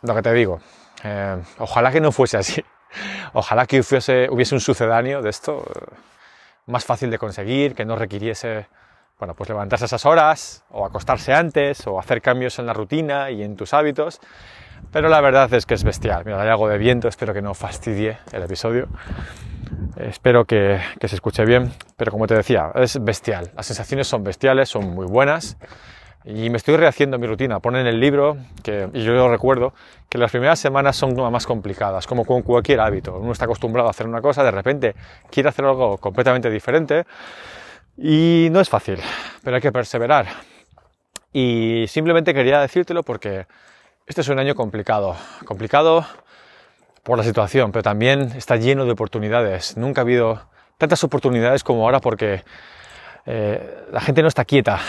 lo 0.01 0.15
que 0.15 0.21
te 0.23 0.33
digo, 0.33 0.59
eh, 1.03 1.37
ojalá 1.59 1.91
que 1.91 2.01
no 2.01 2.11
fuese 2.11 2.37
así. 2.37 2.63
Ojalá 3.33 3.65
que 3.65 3.79
hubiese, 3.79 4.29
un 4.29 4.59
sucedáneo 4.59 5.23
de 5.23 5.31
esto 5.31 5.65
eh, 5.67 5.95
más 6.67 6.85
fácil 6.85 7.09
de 7.09 7.17
conseguir, 7.17 7.73
que 7.73 7.85
no 7.85 7.95
requiriese 7.95 8.67
bueno, 9.17 9.33
pues 9.33 9.49
levantarse 9.49 9.85
a 9.85 9.87
esas 9.87 10.05
horas, 10.05 10.63
o 10.69 10.85
acostarse 10.85 11.33
antes, 11.33 11.87
o 11.87 11.99
hacer 11.99 12.21
cambios 12.21 12.59
en 12.59 12.67
la 12.67 12.73
rutina 12.73 13.31
y 13.31 13.41
en 13.41 13.55
tus 13.55 13.73
hábitos. 13.73 14.19
Pero 14.91 15.09
la 15.09 15.21
verdad 15.21 15.53
es 15.53 15.65
que 15.65 15.73
es 15.73 15.83
bestial. 15.83 16.23
Mira, 16.25 16.41
hay 16.41 16.49
algo 16.49 16.67
de 16.67 16.77
viento, 16.77 17.07
espero 17.07 17.33
que 17.33 17.41
no 17.41 17.53
fastidie 17.53 18.17
el 18.31 18.43
episodio. 18.43 18.87
Espero 19.97 20.45
que, 20.45 20.79
se 21.01 21.15
escuche 21.15 21.45
bien, 21.45 21.71
pero 21.97 22.11
como 22.11 22.27
te 22.27 22.35
decía, 22.35 22.71
es 22.75 23.03
bestial. 23.03 23.51
Las 23.55 23.67
sensaciones 23.67 24.07
son 24.07 24.23
bestiales, 24.23 24.69
son 24.69 24.93
muy 24.93 25.05
buenas. 25.05 25.57
Y 26.25 26.49
me 26.49 26.57
estoy 26.57 26.77
rehaciendo 26.77 27.19
mi 27.19 27.27
rutina. 27.27 27.59
Pone 27.59 27.81
en 27.81 27.87
el 27.87 27.99
libro, 27.99 28.37
que, 28.63 28.89
y 28.93 29.03
yo 29.03 29.13
lo 29.13 29.29
recuerdo, 29.29 29.73
que 30.09 30.17
las 30.17 30.31
primeras 30.31 30.59
semanas 30.59 30.95
son 30.95 31.15
más 31.31 31.45
complicadas, 31.45 32.07
como 32.07 32.25
con 32.25 32.43
cualquier 32.43 32.79
hábito. 32.79 33.17
Uno 33.17 33.33
está 33.33 33.45
acostumbrado 33.45 33.87
a 33.87 33.91
hacer 33.91 34.07
una 34.07 34.21
cosa, 34.21 34.43
de 34.43 34.51
repente 34.51 34.95
quiere 35.29 35.49
hacer 35.49 35.65
algo 35.65 35.97
completamente 35.97 36.49
diferente 36.49 37.05
y 37.97 38.47
no 38.51 38.61
es 38.61 38.69
fácil, 38.69 38.99
pero 39.43 39.57
hay 39.57 39.61
que 39.61 39.71
perseverar. 39.71 40.27
Y 41.31 41.85
simplemente 41.87 42.33
quería 42.33 42.59
decírtelo 42.59 43.03
porque 43.03 43.47
este 44.05 44.21
es 44.21 44.27
un 44.27 44.39
año 44.39 44.55
complicado. 44.55 45.15
Complicado 45.45 46.05
por 47.03 47.17
la 47.17 47.23
situación, 47.23 47.71
pero 47.71 47.83
también 47.83 48.33
está 48.35 48.57
lleno 48.57 48.85
de 48.85 48.91
oportunidades. 48.91 49.77
Nunca 49.77 50.01
ha 50.01 50.03
habido 50.03 50.41
tantas 50.77 51.03
oportunidades 51.03 51.63
como 51.63 51.83
ahora 51.83 51.99
porque 51.99 52.43
eh, 53.25 53.85
la 53.91 54.01
gente 54.01 54.21
no 54.21 54.27
está 54.27 54.43
quieta, 54.43 54.81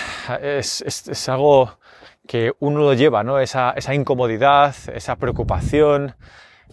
es, 0.43 1.29
algo 1.29 1.79
que 2.27 2.53
uno 2.59 2.81
lo 2.81 2.95
lleva, 2.95 3.23
¿no? 3.23 3.39
esa, 3.39 3.75
incomodidad, 3.93 4.75
esa 4.93 5.17
preocupación, 5.17 6.17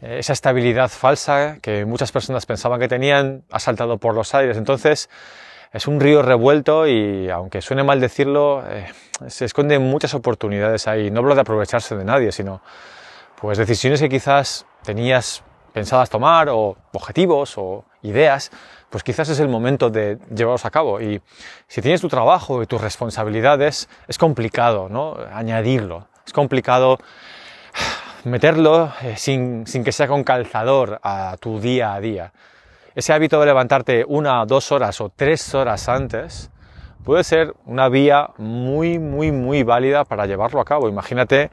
eh, 0.01 0.17
esa 0.19 0.33
estabilidad 0.33 0.89
falsa 0.89 1.57
que 1.61 1.85
muchas 1.85 2.11
personas 2.11 2.47
pensaban 2.47 2.79
que 2.79 2.87
tenían, 2.87 3.43
ha 3.51 3.59
saltado 3.59 3.99
por 3.99 4.15
los 4.15 4.33
aires. 4.33 4.57
Entonces, 4.57 5.09
es 5.71 5.87
un 5.87 5.99
río 5.99 6.21
revuelto 6.21 6.87
y, 6.87 7.29
aunque 7.29 7.61
suene 7.61 7.83
mal 7.83 7.99
decirlo, 7.99 8.63
eh, 8.67 8.87
se 9.27 9.45
esconden 9.45 9.81
muchas 9.81 10.13
oportunidades 10.13 10.87
ahí. 10.87 11.11
No 11.11 11.19
hablo 11.19 11.35
de 11.35 11.41
aprovecharse 11.41 11.95
de 11.95 12.05
nadie, 12.05 12.31
sino 12.31 12.61
pues 13.39 13.57
decisiones 13.57 14.01
que 14.01 14.09
quizás 14.09 14.65
tenías 14.83 15.43
pensadas 15.73 16.09
tomar 16.09 16.49
o 16.49 16.75
objetivos 16.93 17.57
o 17.57 17.85
ideas 18.03 18.51
pues 18.91 19.03
quizás 19.03 19.29
es 19.29 19.39
el 19.39 19.47
momento 19.47 19.89
de 19.89 20.19
llevarlos 20.35 20.65
a 20.65 20.69
cabo. 20.69 21.01
Y 21.01 21.21
si 21.67 21.81
tienes 21.81 22.01
tu 22.01 22.09
trabajo 22.09 22.61
y 22.61 22.67
tus 22.67 22.81
responsabilidades, 22.81 23.89
es 24.07 24.17
complicado, 24.17 24.89
¿no? 24.89 25.15
Añadirlo. 25.33 26.07
Es 26.27 26.33
complicado 26.33 26.99
meterlo 28.25 28.91
eh, 29.01 29.15
sin, 29.17 29.65
sin, 29.65 29.83
que 29.85 29.93
sea 29.93 30.07
con 30.07 30.23
calzador 30.25 30.99
a 31.03 31.37
tu 31.39 31.59
día 31.59 31.93
a 31.93 32.01
día. 32.01 32.33
Ese 32.93 33.13
hábito 33.13 33.39
de 33.39 33.45
levantarte 33.45 34.03
una, 34.05 34.45
dos 34.45 34.73
horas 34.73 34.99
o 34.99 35.07
tres 35.07 35.55
horas 35.55 35.87
antes 35.87 36.51
puede 37.05 37.23
ser 37.23 37.53
una 37.65 37.87
vía 37.87 38.31
muy, 38.37 38.99
muy, 38.99 39.31
muy 39.31 39.63
válida 39.63 40.03
para 40.03 40.25
llevarlo 40.25 40.59
a 40.59 40.65
cabo. 40.65 40.89
Imagínate 40.89 41.51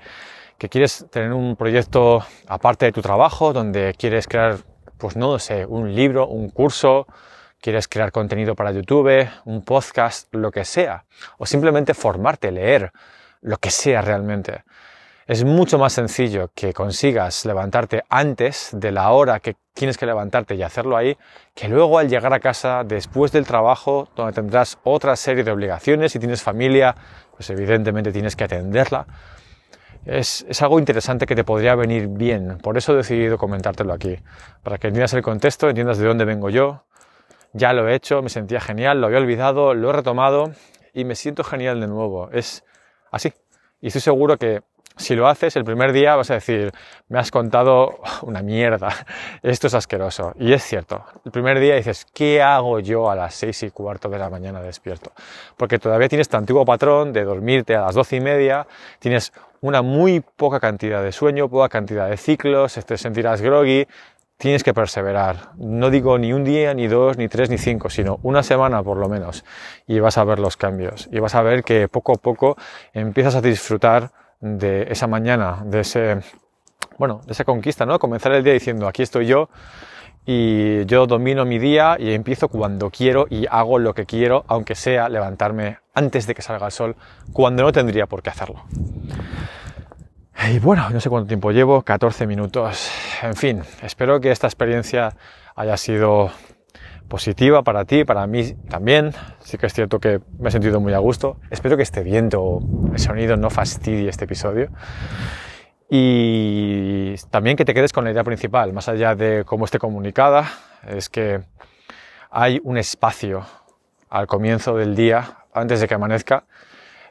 que 0.59 0.68
quieres 0.68 1.07
tener 1.11 1.33
un 1.33 1.54
proyecto 1.54 2.25
aparte 2.49 2.87
de 2.87 2.92
tu 2.92 3.02
trabajo, 3.02 3.52
donde 3.52 3.95
quieres 3.97 4.26
crear, 4.26 4.57
pues 4.99 5.16
no 5.16 5.38
sé, 5.38 5.64
un 5.64 5.95
libro, 5.95 6.26
un 6.26 6.50
curso, 6.50 7.07
quieres 7.61 7.87
crear 7.87 8.11
contenido 8.11 8.57
para 8.57 8.73
YouTube, 8.73 9.28
un 9.45 9.62
podcast, 9.62 10.35
lo 10.35 10.50
que 10.50 10.64
sea, 10.64 11.04
o 11.38 11.47
simplemente 11.47 11.95
formarte, 11.95 12.50
leer, 12.50 12.90
lo 13.42 13.59
que 13.59 13.71
sea 13.71 14.02
realmente. 14.02 14.64
Es 15.28 15.44
mucho 15.44 15.76
más 15.76 15.92
sencillo 15.92 16.50
que 16.54 16.73
consigas 16.73 17.44
levantarte 17.44 18.02
antes 18.08 18.70
de 18.73 18.90
la 18.90 19.11
hora 19.11 19.40
que 19.40 19.56
tienes 19.75 19.99
que 19.99 20.06
levantarte 20.06 20.54
y 20.54 20.62
hacerlo 20.62 20.97
ahí, 20.97 21.18
que 21.54 21.68
luego 21.68 21.99
al 21.99 22.08
llegar 22.08 22.32
a 22.32 22.40
casa 22.40 22.82
después 22.82 23.30
del 23.30 23.44
trabajo, 23.44 24.08
donde 24.16 24.32
tendrás 24.32 24.78
otra 24.85 25.14
serie 25.16 25.44
de 25.44 25.50
obligaciones, 25.50 26.12
si 26.12 26.18
tienes 26.18 26.42
familia, 26.42 26.94
pues 27.37 27.50
evidentemente 27.50 28.11
tienes 28.11 28.37
que 28.37 28.44
atenderla. 28.44 29.06
Es, 30.06 30.47
es, 30.49 30.62
algo 30.62 30.78
interesante 30.78 31.26
que 31.26 31.35
te 31.35 31.44
podría 31.44 31.75
venir 31.75 32.08
bien, 32.08 32.56
por 32.62 32.78
eso 32.78 32.94
he 32.94 32.97
decidido 32.97 33.37
comentártelo 33.37 33.92
aquí, 33.92 34.16
para 34.62 34.78
que 34.78 34.87
entiendas 34.87 35.12
el 35.12 35.20
contexto, 35.20 35.68
entiendas 35.68 35.99
de 35.99 36.06
dónde 36.06 36.25
vengo 36.25 36.49
yo, 36.49 36.85
ya 37.52 37.75
lo 37.75 37.87
he 37.87 37.94
hecho, 37.94 38.23
me 38.23 38.30
sentía 38.30 38.62
genial, 38.62 39.02
lo 39.02 39.08
había 39.08 39.18
olvidado, 39.18 39.75
lo 39.75 39.90
he 39.90 39.92
retomado 39.92 40.52
y 40.94 41.04
me 41.04 41.14
siento 41.14 41.44
genial 41.44 41.82
de 41.82 41.87
nuevo. 41.87 42.30
Es 42.32 42.64
así. 43.11 43.35
Y 43.82 43.88
estoy 43.88 44.00
seguro 44.00 44.38
que 44.38 44.62
si 44.99 45.14
lo 45.14 45.26
haces 45.28 45.57
el 45.57 45.64
primer 45.64 45.93
día 45.93 46.17
vas 46.17 46.31
a 46.31 46.35
decir, 46.35 46.73
me 47.09 47.19
has 47.19 47.31
contado 47.31 48.00
una 48.23 48.43
mierda, 48.43 48.88
esto 49.43 49.69
es 49.69 49.75
asqueroso. 49.75 50.35
Y 50.38 50.52
es 50.52 50.62
cierto, 50.62 51.05
el 51.25 51.33
primer 51.33 51.59
día 51.61 51.76
dices, 51.76 52.07
¿qué 52.12 52.43
hago 52.43 52.81
yo 52.81 53.11
a 53.11 53.17
las 53.17 53.35
seis 53.35 53.62
y 53.62 53.71
cuarto 53.71 54.09
de 54.09 54.19
la 54.19 54.28
mañana 54.28 54.61
despierto? 54.61 55.12
Porque 55.57 55.78
todavía 55.78 56.09
tienes 56.09 56.28
tu 56.28 56.37
antiguo 56.37 56.64
patrón 56.64 57.12
de 57.12 57.25
dormirte 57.25 57.75
a 57.75 57.83
las 57.83 57.95
doce 57.95 58.17
y 58.17 58.21
media, 58.21 58.67
tienes 58.99 59.33
una 59.61 59.83
muy 59.83 60.21
poca 60.21 60.61
cantidad 60.61 61.02
de 61.02 61.12
sueño, 61.12 61.49
poca 61.49 61.69
cantidad 61.69 62.09
de 62.09 62.17
ciclos, 62.17 62.75
te 62.75 62.97
sentirás 62.97 63.40
groggy, 63.40 63.87
tienes 64.38 64.62
que 64.62 64.73
perseverar. 64.73 65.50
No 65.57 65.90
digo 65.90 66.17
ni 66.17 66.33
un 66.33 66.45
día, 66.45 66.73
ni 66.73 66.87
dos, 66.87 67.19
ni 67.19 67.28
tres, 67.28 67.50
ni 67.50 67.59
cinco, 67.59 67.90
sino 67.90 68.21
una 68.23 68.43
semana 68.43 68.83
por 68.83 68.97
lo 68.97 69.09
menos. 69.09 69.45
Y 69.87 69.99
vas 69.99 70.17
a 70.17 70.25
ver 70.25 70.38
los 70.38 70.57
cambios. 70.57 71.09
Y 71.12 71.19
vas 71.19 71.35
a 71.35 71.43
ver 71.43 71.64
que 71.64 71.88
poco 71.88 72.12
a 72.12 72.17
poco 72.17 72.57
empiezas 72.93 73.35
a 73.35 73.40
disfrutar 73.40 74.12
de 74.40 74.87
esa 74.90 75.07
mañana, 75.07 75.62
de 75.64 75.80
ese, 75.80 76.21
bueno, 76.99 77.21
de 77.26 77.33
esa 77.33 77.45
conquista, 77.45 77.87
¿no? 77.87 77.99
Comenzar 77.99 78.33
el 78.33 78.45
día 78.45 78.52
diciendo, 78.52 78.87
aquí 78.88 79.02
estoy 79.02 79.26
yo 79.26 79.49
y 80.26 80.85
yo 80.85 81.07
domino 81.07 81.45
mi 81.45 81.59
día 81.59 81.97
y 81.99 82.12
empiezo 82.12 82.49
cuando 82.49 82.90
quiero 82.90 83.26
y 83.30 83.47
hago 83.50 83.78
lo 83.78 83.95
que 83.95 84.04
quiero, 84.04 84.45
aunque 84.47 84.75
sea 84.75 85.09
levantarme 85.09 85.78
antes 85.95 86.26
de 86.26 86.35
que 86.35 86.42
salga 86.42 86.66
el 86.66 86.73
sol, 86.73 86.97
cuando 87.33 87.62
no 87.62 87.73
tendría 87.73 88.07
por 88.07 88.23
qué 88.23 88.30
hacerlo. 88.30 88.62
Y 90.50 90.59
bueno, 90.61 90.88
no 90.90 91.00
sé 91.00 91.11
cuánto 91.11 91.26
tiempo 91.26 91.50
llevo, 91.50 91.83
14 91.83 92.26
minutos. 92.26 92.90
En 93.23 93.35
fin, 93.35 93.62
espero 93.83 94.21
que 94.21 94.30
esta 94.30 94.47
experiencia 94.47 95.16
haya 95.57 95.76
sido 95.76 96.30
positiva 97.08 97.62
para 97.62 97.84
ti, 97.84 98.04
para 98.04 98.26
mí 98.26 98.52
también. 98.68 99.12
Sí 99.40 99.58
que 99.58 99.66
es 99.66 99.72
cierto 99.72 99.98
que 99.98 100.20
me 100.38 100.48
he 100.48 100.52
sentido 100.52 100.80
muy 100.80 100.92
a 100.92 100.98
gusto. 100.98 101.38
Espero 101.50 101.76
que 101.76 101.82
este 101.82 102.02
viento, 102.02 102.60
el 102.92 102.98
sonido 102.98 103.36
no 103.36 103.50
fastidie 103.50 104.08
este 104.08 104.26
episodio. 104.26 104.70
Y 105.90 107.14
también 107.30 107.56
que 107.56 107.64
te 107.64 107.72
quedes 107.72 107.92
con 107.92 108.04
la 108.04 108.10
idea 108.10 108.24
principal, 108.24 108.72
más 108.72 108.88
allá 108.88 109.14
de 109.14 109.44
cómo 109.46 109.64
esté 109.64 109.78
comunicada, 109.78 110.44
es 110.86 111.08
que 111.08 111.40
hay 112.30 112.60
un 112.62 112.76
espacio 112.76 113.46
al 114.10 114.26
comienzo 114.26 114.76
del 114.76 114.94
día, 114.94 115.38
antes 115.54 115.80
de 115.80 115.88
que 115.88 115.94
amanezca. 115.94 116.44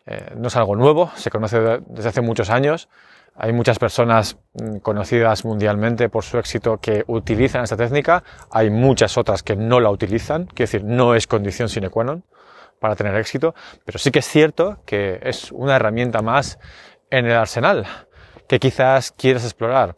Eh, 0.05 0.33
no 0.37 0.47
es 0.47 0.55
algo 0.55 0.75
nuevo, 0.75 1.11
se 1.15 1.29
conoce 1.29 1.59
desde 1.87 2.09
hace 2.09 2.21
muchos 2.21 2.49
años. 2.49 2.87
Hay 3.39 3.53
muchas 3.53 3.77
personas 3.77 4.38
mm, 4.53 4.77
conocidas 4.77 5.46
mundialmente 5.46 6.10
por 6.10 6.24
su 6.24 6.39
éxito 6.39 6.77
que 6.77 7.03
utilizan 7.06 7.63
esta 7.63 7.77
técnica. 7.77 8.24
Hay 8.51 8.72
muchas 8.72 9.15
otras 9.17 9.44
que 9.44 9.56
no 9.56 9.79
la 9.79 9.91
utilizan. 9.91 10.46
Quiero 10.46 10.72
decir, 10.72 10.84
no 10.84 11.13
es 11.13 11.27
condición 11.27 11.70
sine 11.70 11.89
qua 11.89 12.03
non 12.03 12.24
para 12.79 12.96
tener 12.96 13.15
éxito. 13.15 13.53
Pero 13.86 14.00
sí 14.00 14.10
que 14.10 14.20
es 14.20 14.27
cierto 14.27 14.82
que 14.86 15.20
es 15.22 15.51
una 15.51 15.75
herramienta 15.75 16.24
más 16.24 16.58
en 17.12 17.27
el 17.27 17.38
arsenal 17.38 17.86
que 18.48 18.60
quizás 18.60 19.12
quieras 19.12 19.44
explorar. 19.44 19.96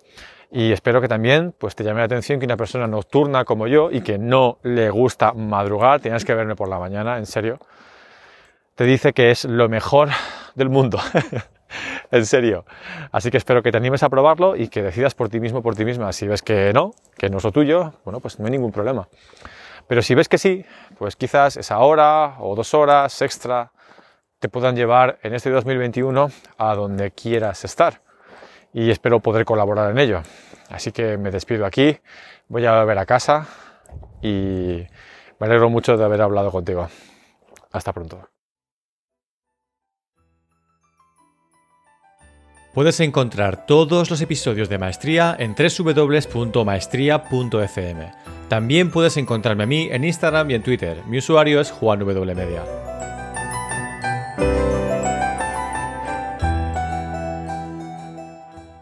Y 0.51 0.74
espero 0.74 1.00
que 1.00 1.08
también 1.08 1.53
pues, 1.58 1.75
te 1.75 1.84
llame 1.84 2.00
la 2.00 2.05
atención 2.05 2.39
que 2.39 2.46
una 2.46 2.58
persona 2.58 2.88
nocturna 2.88 3.46
como 3.46 3.67
yo 3.67 3.89
y 3.91 4.01
que 4.01 4.17
no 4.17 4.58
le 4.63 4.89
gusta 4.89 5.31
madrugar, 5.34 6.01
tienes 6.01 6.25
que 6.25 6.34
verme 6.34 6.55
por 6.55 6.67
la 6.67 6.79
mañana, 6.79 7.19
en 7.19 7.27
serio, 7.27 7.60
te 8.74 8.86
dice 8.86 9.13
que 9.13 9.29
es 9.29 9.46
lo 9.46 9.69
mejor 9.69 10.10
del 10.55 10.69
mundo. 10.69 11.00
en 12.11 12.25
serio. 12.25 12.65
Así 13.11 13.31
que 13.31 13.38
espero 13.38 13.63
que 13.63 13.71
te 13.71 13.77
animes 13.77 14.03
a 14.03 14.09
probarlo 14.09 14.55
y 14.55 14.67
que 14.67 14.81
decidas 14.81 15.15
por 15.15 15.29
ti 15.29 15.39
mismo, 15.39 15.61
por 15.61 15.75
ti 15.75 15.85
misma. 15.85 16.11
Si 16.13 16.27
ves 16.27 16.41
que 16.41 16.73
no, 16.73 16.91
que 17.17 17.29
no 17.29 17.38
es 17.38 17.43
lo 17.43 17.51
tuyo, 17.51 17.93
bueno, 18.05 18.19
pues 18.19 18.39
no 18.39 18.45
hay 18.45 18.51
ningún 18.51 18.71
problema. 18.71 19.07
Pero 19.88 20.01
si 20.01 20.13
ves 20.13 20.29
que 20.29 20.38
sí, 20.38 20.65
pues 20.97 21.15
quizás 21.15 21.57
esa 21.57 21.79
hora 21.79 22.35
o 22.39 22.55
dos 22.55 22.73
horas 22.73 23.21
extra 23.21 23.71
te 24.39 24.47
puedan 24.47 24.75
llevar 24.75 25.19
en 25.23 25.33
este 25.33 25.49
2021 25.49 26.29
a 26.57 26.75
donde 26.75 27.11
quieras 27.11 27.65
estar 27.65 28.01
y 28.73 28.91
espero 28.91 29.19
poder 29.19 29.45
colaborar 29.45 29.91
en 29.91 29.97
ello. 29.97 30.21
Así 30.69 30.91
que 30.91 31.17
me 31.17 31.31
despido 31.31 31.65
aquí, 31.65 31.97
voy 32.47 32.65
a 32.65 32.79
volver 32.79 32.99
a 32.99 33.05
casa 33.05 33.47
y 34.21 34.85
me 35.39 35.47
alegro 35.47 35.69
mucho 35.69 35.97
de 35.97 36.05
haber 36.05 36.21
hablado 36.21 36.51
contigo. 36.51 36.88
Hasta 37.71 37.93
pronto. 37.93 38.38
Puedes 42.73 42.99
encontrar 42.99 43.65
todos 43.65 44.11
los 44.11 44.21
episodios 44.21 44.69
de 44.69 44.77
Maestría 44.77 45.35
en 45.39 45.55
www.maestría.fm. 45.55 48.11
También 48.47 48.91
puedes 48.91 49.17
encontrarme 49.17 49.63
a 49.63 49.67
mí 49.67 49.89
en 49.91 50.03
Instagram 50.03 50.51
y 50.51 50.53
en 50.53 50.61
Twitter. 50.61 51.01
Mi 51.07 51.17
usuario 51.17 51.61
es 51.61 51.71
Juan 51.71 52.05
Media. 52.05 52.63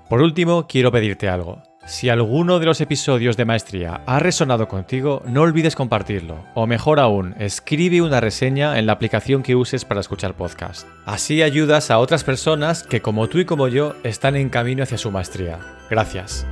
Por 0.09 0.21
último, 0.21 0.67
quiero 0.67 0.91
pedirte 0.91 1.29
algo. 1.29 1.66
Si 1.87 2.09
alguno 2.09 2.59
de 2.59 2.65
los 2.65 2.81
episodios 2.81 3.37
de 3.37 3.45
Maestría 3.45 4.01
ha 4.05 4.19
resonado 4.19 4.67
contigo, 4.67 5.23
no 5.25 5.43
olvides 5.43 5.73
compartirlo. 5.73 6.43
O 6.53 6.67
mejor 6.67 6.99
aún, 6.99 7.33
escribe 7.39 8.01
una 8.01 8.19
reseña 8.19 8.77
en 8.77 8.85
la 8.85 8.91
aplicación 8.91 9.41
que 9.41 9.55
uses 9.55 9.85
para 9.85 10.01
escuchar 10.01 10.35
podcast. 10.35 10.85
Así 11.05 11.41
ayudas 11.41 11.89
a 11.89 11.99
otras 11.99 12.25
personas 12.25 12.83
que 12.83 13.01
como 13.01 13.29
tú 13.29 13.39
y 13.39 13.45
como 13.45 13.69
yo 13.69 13.95
están 14.03 14.35
en 14.35 14.49
camino 14.49 14.83
hacia 14.83 14.97
su 14.97 15.11
maestría. 15.11 15.59
Gracias. 15.89 16.45